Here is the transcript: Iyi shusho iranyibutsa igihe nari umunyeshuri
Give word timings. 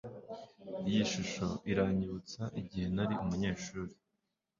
Iyi 0.87 1.01
shusho 1.11 1.47
iranyibutsa 1.71 2.41
igihe 2.61 2.87
nari 2.95 3.13
umunyeshuri 3.23 3.93